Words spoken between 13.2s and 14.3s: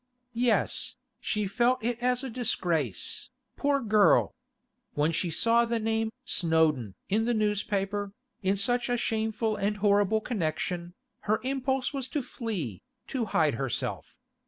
hide herself.